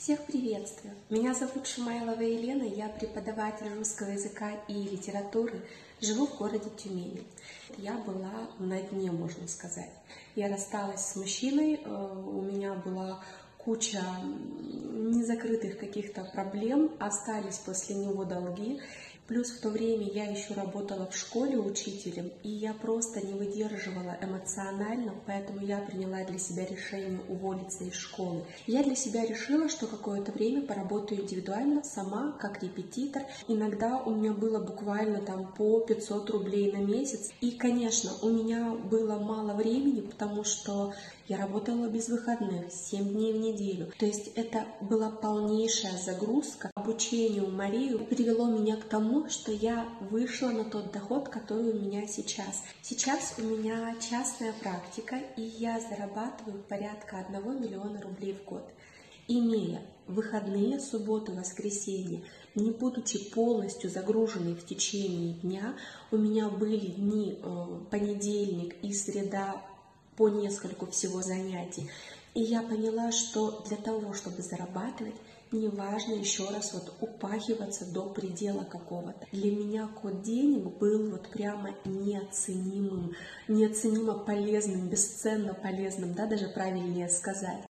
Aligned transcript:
Всех 0.00 0.24
приветствую! 0.24 0.94
Меня 1.10 1.34
зовут 1.34 1.66
Шумайлова 1.66 2.22
Елена, 2.22 2.62
я 2.62 2.88
преподаватель 2.88 3.68
русского 3.76 4.08
языка 4.08 4.52
и 4.66 4.72
литературы, 4.72 5.60
живу 6.00 6.26
в 6.26 6.38
городе 6.38 6.70
Тюмени. 6.70 7.22
Я 7.76 7.98
была 7.98 8.48
на 8.58 8.80
дне, 8.80 9.12
можно 9.12 9.46
сказать. 9.46 9.90
Я 10.36 10.48
рассталась 10.48 11.04
с 11.04 11.16
мужчиной, 11.16 11.82
э, 11.84 12.24
у 12.26 12.40
меня 12.40 12.72
была 12.72 13.22
куча 13.58 14.02
незакрытых 14.90 15.78
каких-то 15.78 16.24
проблем, 16.24 16.92
остались 16.98 17.58
после 17.58 17.96
него 17.96 18.24
долги. 18.24 18.80
Плюс 19.30 19.50
в 19.50 19.60
то 19.60 19.68
время 19.68 20.08
я 20.12 20.24
еще 20.24 20.54
работала 20.54 21.06
в 21.06 21.16
школе 21.16 21.56
учителем, 21.56 22.32
и 22.42 22.48
я 22.48 22.74
просто 22.74 23.24
не 23.24 23.32
выдерживала 23.32 24.18
эмоционально, 24.20 25.14
поэтому 25.24 25.64
я 25.64 25.78
приняла 25.78 26.24
для 26.24 26.36
себя 26.40 26.66
решение 26.66 27.20
уволиться 27.28 27.84
из 27.84 27.94
школы. 27.94 28.44
Я 28.66 28.82
для 28.82 28.96
себя 28.96 29.24
решила, 29.24 29.68
что 29.68 29.86
какое-то 29.86 30.32
время 30.32 30.62
поработаю 30.62 31.20
индивидуально 31.20 31.84
сама, 31.84 32.32
как 32.40 32.60
репетитор. 32.60 33.22
Иногда 33.46 34.02
у 34.04 34.10
меня 34.10 34.32
было 34.32 34.58
буквально 34.58 35.20
там 35.20 35.54
по 35.56 35.78
500 35.78 36.28
рублей 36.30 36.72
на 36.72 36.78
месяц. 36.78 37.30
И, 37.40 37.52
конечно, 37.52 38.10
у 38.22 38.30
меня 38.30 38.72
было 38.72 39.20
мало 39.20 39.54
времени, 39.54 40.00
потому 40.00 40.42
что 40.42 40.92
я 41.28 41.36
работала 41.36 41.86
без 41.86 42.08
выходных, 42.08 42.72
7 42.72 43.12
дней 43.12 43.32
в 43.32 43.36
неделю. 43.36 43.92
То 43.96 44.06
есть 44.06 44.32
это 44.34 44.64
была 44.80 45.10
полнейшая 45.12 45.96
загрузка. 45.96 46.72
Обучение 46.74 47.44
у 47.44 47.50
Марии 47.52 47.96
привело 47.96 48.46
меня 48.46 48.76
к 48.76 48.88
что 49.28 49.52
я 49.52 49.88
вышла 50.10 50.48
на 50.48 50.64
тот 50.64 50.92
доход, 50.92 51.28
который 51.28 51.70
у 51.70 51.80
меня 51.80 52.06
сейчас. 52.06 52.64
Сейчас 52.82 53.34
у 53.38 53.42
меня 53.42 53.94
частная 54.00 54.52
практика, 54.54 55.16
и 55.36 55.42
я 55.42 55.80
зарабатываю 55.80 56.62
порядка 56.62 57.18
1 57.28 57.60
миллиона 57.60 58.00
рублей 58.00 58.34
в 58.34 58.48
год 58.48 58.64
имея 59.30 59.80
выходные, 60.06 60.80
субботу, 60.80 61.32
воскресенье, 61.32 62.24
не 62.54 62.72
будучи 62.72 63.30
полностью 63.30 63.88
загруженной 63.88 64.54
в 64.54 64.66
течение 64.66 65.34
дня, 65.34 65.76
у 66.10 66.16
меня 66.16 66.48
были 66.48 66.78
дни 66.78 67.38
э, 67.40 67.80
понедельник 67.90 68.74
и 68.82 68.92
среда 68.92 69.62
по 70.20 70.28
нескольку 70.28 70.84
всего 70.84 71.22
занятий. 71.22 71.90
И 72.34 72.42
я 72.42 72.60
поняла, 72.60 73.10
что 73.10 73.64
для 73.66 73.78
того, 73.78 74.12
чтобы 74.12 74.42
зарабатывать, 74.42 75.14
не 75.50 75.68
важно 75.68 76.12
еще 76.12 76.46
раз 76.50 76.74
вот 76.74 76.92
упахиваться 77.00 77.86
до 77.86 78.02
предела 78.02 78.64
какого-то. 78.64 79.26
Для 79.32 79.50
меня 79.50 79.88
код 79.88 80.20
денег 80.20 80.76
был 80.78 81.10
вот 81.10 81.30
прямо 81.30 81.70
неоценимым, 81.86 83.14
неоценимо 83.48 84.12
полезным, 84.12 84.90
бесценно 84.90 85.54
полезным, 85.54 86.12
да, 86.12 86.26
даже 86.26 86.48
правильнее 86.48 87.08
сказать. 87.08 87.64